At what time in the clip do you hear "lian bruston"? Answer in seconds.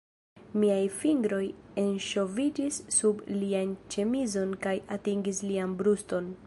5.51-6.39